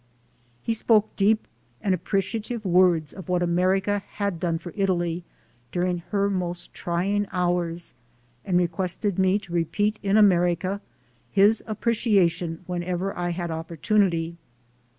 He 0.63 0.73
spoke 0.73 1.15
deep 1.15 1.45
and 1.79 1.93
appre 1.93 2.21
ciative 2.21 2.65
words 2.65 3.13
of 3.13 3.29
what 3.29 3.43
America 3.43 3.99
had 3.99 4.39
done 4.39 4.57
for 4.57 4.73
Italy 4.75 5.23
during 5.71 5.99
her 6.09 6.27
most 6.27 6.73
trying 6.73 7.27
hours, 7.31 7.93
and 8.43 8.57
requested 8.57 9.19
me 9.19 9.37
to 9.37 9.53
repeat 9.53 9.99
in 10.01 10.17
America 10.17 10.81
his 11.29 11.63
appreciation 11.67 12.63
whenever 12.65 13.15
I 13.15 13.29
had 13.29 13.51
opportunity. 13.51 14.37